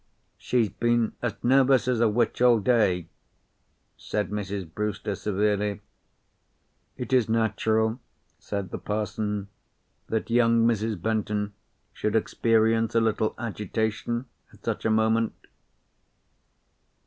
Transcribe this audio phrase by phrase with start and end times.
[0.39, 3.07] "She's been as nervous as a witch all day,"
[3.97, 4.65] said Mrs.
[4.73, 5.81] Brewster severely.
[6.97, 7.99] "It is natural,"
[8.39, 9.47] said the parson,
[10.07, 10.99] "that young Mrs.
[10.99, 11.53] Benton
[11.93, 15.35] should experience a little agitation at such a moment."